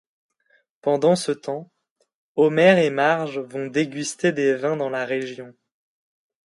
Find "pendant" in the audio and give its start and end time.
0.81-1.15